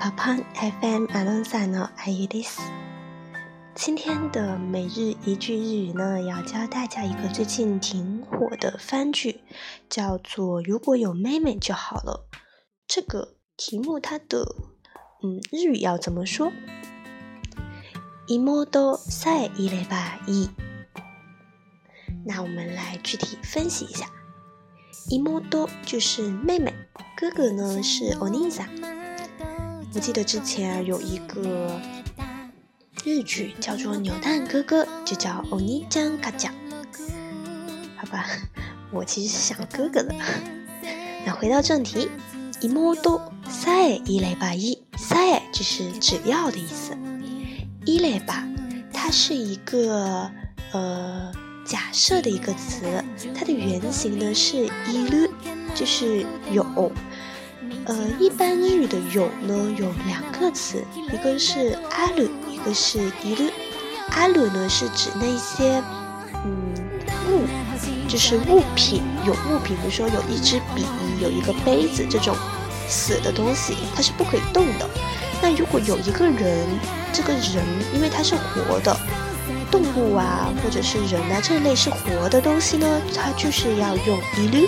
[0.00, 2.60] Japan FM アナウンサーのあゆです。
[3.74, 9.40] 今天的每日一句日语呢，要教大家一个最近挺火的番剧，
[9.90, 12.26] 叫做《如果有妹妹就好了》。
[12.86, 14.46] 这个题目它的
[15.22, 16.52] 嗯日语要怎么说？
[18.28, 18.64] 妹
[18.96, 20.50] さえいればいい。
[22.24, 24.06] 那我们来具体分析一下。
[25.08, 26.72] 妹就是妹妹，
[27.16, 28.99] 哥哥呢是お兄さん。
[29.93, 31.79] 我记得之前有一个
[33.03, 36.53] 日剧叫做《扭蛋哥哥》，就叫欧尼酱卡酱。
[37.97, 38.25] 好吧，
[38.91, 40.15] 我其实是想哥哥的。
[41.25, 42.09] 那回到正题，
[42.61, 46.97] 一摸多塞一类吧一塞就是只要的意思。
[47.85, 48.47] 一类吧，
[48.93, 50.31] 它是一个
[50.71, 51.31] 呃
[51.65, 53.03] 假设的一个词，
[53.35, 55.29] 它的原型呢是一律，
[55.75, 56.91] 就是有。
[57.85, 63.49] 呃，一般日语的有呢有两个词，一个是阿鲁，一个是伊鲁。
[64.09, 65.81] 阿鲁呢是指那些
[66.43, 66.73] 嗯
[67.29, 67.45] 物，
[68.07, 70.85] 就是物品，有物品，比如说有一支笔，
[71.21, 72.35] 有一个杯子这种
[72.87, 74.89] 死的东西，它是不可以动的。
[75.41, 76.67] 那如果有一个人，
[77.13, 78.95] 这个人因为他是活的。
[79.69, 84.67] 动物啊，或者是人啊，这类是活的东西呢，它就是要用一律。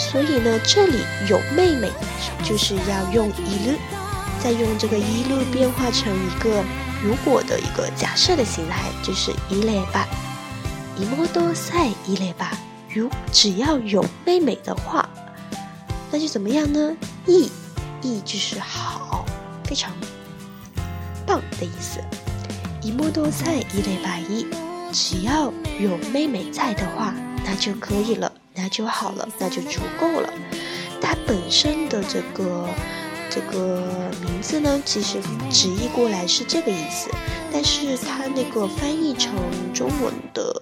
[0.00, 1.90] 所以呢，这里有妹妹，
[2.42, 3.76] 就是要用一律，
[4.42, 6.64] 再用这个一律变化成一个
[7.04, 10.08] 如果的一个假设的形态，就是一类吧。
[10.96, 12.52] 一摸多塞一类吧。
[12.88, 15.08] 如只要有妹妹的话，
[16.10, 16.96] 那就怎么样呢？
[17.26, 17.50] 意
[18.02, 19.24] 意就是好，
[19.64, 19.92] 非常
[21.26, 22.00] 棒的意思。
[22.82, 24.46] 一摸多赛一类吧，一，
[24.92, 27.14] 只要有妹妹在的话，
[27.44, 30.30] 那就可以了，那就好了，那就足够了。
[31.00, 32.68] 它本身的这个
[33.30, 35.18] 这个名字呢，其实
[35.50, 37.08] 直译过来是这个意思，
[37.50, 39.32] 但是它那个翻译成
[39.72, 40.60] 中文的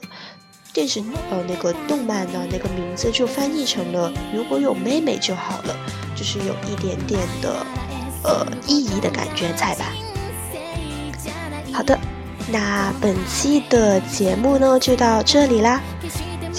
[0.73, 5.77] 电视呃那个动漫呢，那个名字就翻译成了如果有妹妹就好了，
[6.15, 7.67] 就是有一点点的
[8.23, 9.87] 呃意义的感觉在吧。
[11.73, 11.99] 好的，
[12.53, 15.81] 那本期的节目呢就到这里啦。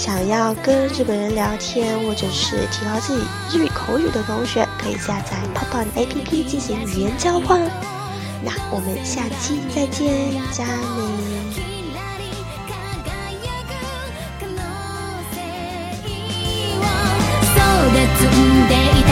[0.00, 7.60] 想要跟日本人聊天或者是提高自己日语口语的同学，可以下载 Pop On APP 进行语言交换。
[8.42, 10.64] 那我们下期再见，加
[19.04, 19.09] 内。